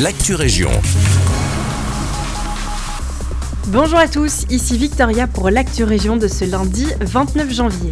l'actu 0.00 0.34
région. 0.34 0.70
Bonjour 3.68 3.98
à 3.98 4.08
tous, 4.08 4.44
ici 4.50 4.76
Victoria 4.78 5.26
pour 5.26 5.50
l'actu 5.50 5.84
région 5.84 6.16
de 6.16 6.28
ce 6.28 6.44
lundi 6.44 6.86
29 7.00 7.52
janvier. 7.52 7.90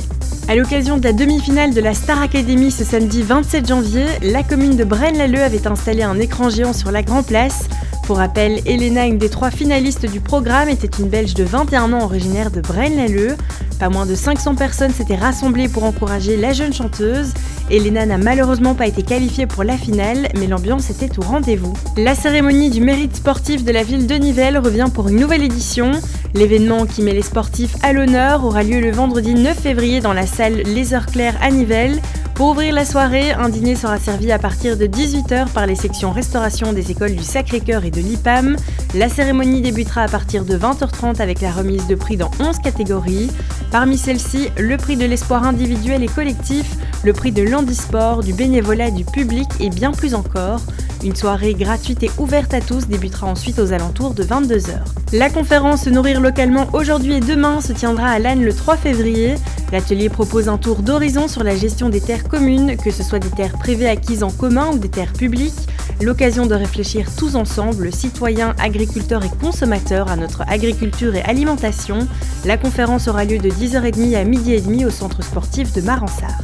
À 0.48 0.56
l'occasion 0.56 0.98
de 0.98 1.04
la 1.04 1.12
demi-finale 1.12 1.74
de 1.74 1.80
la 1.80 1.94
Star 1.94 2.20
Academy 2.20 2.70
ce 2.70 2.84
samedi 2.84 3.22
27 3.22 3.68
janvier, 3.68 4.06
la 4.22 4.42
commune 4.42 4.76
de 4.76 4.84
Braine-l'Alleud 4.84 5.42
avait 5.42 5.66
installé 5.66 6.02
un 6.02 6.18
écran 6.18 6.48
géant 6.48 6.72
sur 6.72 6.90
la 6.90 7.02
Grand 7.02 7.22
Place. 7.22 7.68
Pour 8.06 8.16
rappel, 8.16 8.60
Elena, 8.66 9.06
une 9.06 9.18
des 9.18 9.28
trois 9.28 9.50
finalistes 9.50 10.06
du 10.06 10.20
programme, 10.20 10.68
était 10.68 10.90
une 11.00 11.08
Belge 11.08 11.34
de 11.34 11.44
21 11.44 11.92
ans 11.92 12.04
originaire 12.04 12.50
de 12.50 12.60
Braine-l'Alleud. 12.60 13.36
Pas 13.80 13.88
moins 13.88 14.04
de 14.04 14.14
500 14.14 14.56
personnes 14.56 14.92
s'étaient 14.92 15.16
rassemblées 15.16 15.66
pour 15.66 15.84
encourager 15.84 16.36
la 16.36 16.52
jeune 16.52 16.74
chanteuse. 16.74 17.32
Elena 17.70 18.04
n'a 18.04 18.18
malheureusement 18.18 18.74
pas 18.74 18.86
été 18.86 19.02
qualifiée 19.02 19.46
pour 19.46 19.64
la 19.64 19.78
finale, 19.78 20.28
mais 20.38 20.46
l'ambiance 20.46 20.90
était 20.90 21.18
au 21.18 21.22
rendez-vous. 21.22 21.72
La 21.96 22.14
cérémonie 22.14 22.68
du 22.68 22.82
mérite 22.82 23.16
sportif 23.16 23.64
de 23.64 23.72
la 23.72 23.82
ville 23.82 24.06
de 24.06 24.16
Nivelles 24.16 24.58
revient 24.58 24.88
pour 24.92 25.08
une 25.08 25.18
nouvelle 25.18 25.42
édition. 25.42 25.92
L'événement 26.34 26.84
qui 26.84 27.00
met 27.00 27.14
les 27.14 27.22
sportifs 27.22 27.74
à 27.82 27.94
l'honneur 27.94 28.44
aura 28.44 28.64
lieu 28.64 28.80
le 28.80 28.90
vendredi 28.90 29.32
9 29.32 29.58
février 29.58 30.00
dans 30.00 30.12
la 30.12 30.26
salle 30.26 30.62
Les 30.66 30.92
Heures 30.92 31.06
Claires 31.06 31.38
à 31.40 31.50
Nivelles. 31.50 32.02
Pour 32.34 32.50
ouvrir 32.50 32.74
la 32.74 32.84
soirée, 32.84 33.32
un 33.32 33.48
dîner 33.48 33.76
sera 33.76 33.98
servi 33.98 34.30
à 34.32 34.38
partir 34.38 34.76
de 34.76 34.86
18h 34.86 35.48
par 35.48 35.66
les 35.66 35.74
sections 35.74 36.10
restauration 36.10 36.72
des 36.72 36.90
écoles 36.90 37.14
du 37.14 37.22
Sacré-Cœur 37.22 37.84
et 37.84 37.90
de 37.90 38.00
l'IPAM. 38.00 38.56
La 38.92 39.08
cérémonie 39.08 39.60
débutera 39.62 40.02
à 40.02 40.08
partir 40.08 40.44
de 40.44 40.58
20h30 40.58 41.20
avec 41.20 41.40
la 41.40 41.52
remise 41.52 41.86
de 41.86 41.94
prix 41.94 42.16
dans 42.16 42.30
11 42.40 42.58
catégories. 42.58 43.30
Parmi 43.70 43.96
celles-ci, 43.96 44.48
le 44.58 44.76
prix 44.76 44.96
de 44.96 45.04
l'espoir 45.04 45.44
individuel 45.44 46.02
et 46.02 46.08
collectif, 46.08 46.76
le 47.04 47.12
prix 47.12 47.30
de 47.30 47.42
l'handisport, 47.42 48.24
du 48.24 48.32
bénévolat 48.32 48.90
du 48.90 49.04
public 49.04 49.48
et 49.60 49.70
bien 49.70 49.92
plus 49.92 50.14
encore. 50.14 50.60
Une 51.04 51.14
soirée 51.14 51.54
gratuite 51.54 52.02
et 52.02 52.10
ouverte 52.18 52.52
à 52.52 52.60
tous 52.60 52.88
débutera 52.88 53.28
ensuite 53.28 53.60
aux 53.60 53.72
alentours 53.72 54.12
de 54.12 54.24
22h. 54.24 54.80
La 55.12 55.30
conférence 55.30 55.86
Nourrir 55.86 56.20
localement 56.20 56.66
aujourd'hui 56.72 57.14
et 57.14 57.20
demain 57.20 57.60
se 57.60 57.72
tiendra 57.72 58.08
à 58.08 58.18
Lannes 58.18 58.44
le 58.44 58.52
3 58.52 58.76
février. 58.76 59.36
L'atelier 59.70 60.08
propose 60.08 60.48
un 60.48 60.58
tour 60.58 60.82
d'horizon 60.82 61.28
sur 61.28 61.44
la 61.44 61.54
gestion 61.54 61.90
des 61.90 62.00
terres 62.00 62.24
communes, 62.24 62.76
que 62.76 62.90
ce 62.90 63.04
soit 63.04 63.20
des 63.20 63.30
terres 63.30 63.56
privées 63.56 63.88
acquises 63.88 64.24
en 64.24 64.30
commun 64.30 64.70
ou 64.72 64.78
des 64.78 64.88
terres 64.88 65.12
publiques. 65.12 65.54
L'occasion 66.02 66.46
de 66.46 66.54
réfléchir 66.54 67.14
tous 67.14 67.36
ensemble, 67.36 67.92
citoyens, 67.92 68.54
agriculteurs 68.58 69.22
et 69.22 69.28
consommateurs, 69.40 70.10
à 70.10 70.16
notre 70.16 70.42
agriculture 70.48 71.14
et 71.14 71.22
alimentation. 71.22 72.08
La 72.46 72.56
conférence 72.56 73.06
aura 73.06 73.26
lieu 73.26 73.38
de 73.38 73.50
10h30 73.50 74.16
à 74.16 74.24
midi 74.24 74.54
et 74.54 74.62
demi 74.62 74.86
au 74.86 74.90
centre 74.90 75.22
sportif 75.22 75.74
de 75.74 75.82
Maransart. 75.82 76.42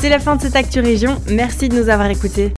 C'est 0.00 0.08
la 0.08 0.18
fin 0.18 0.34
de 0.34 0.42
cette 0.42 0.56
Actu 0.56 0.80
Région, 0.80 1.20
merci 1.30 1.68
de 1.68 1.80
nous 1.80 1.88
avoir 1.88 2.10
écoutés. 2.10 2.52